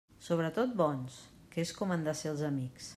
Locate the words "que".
1.53-1.63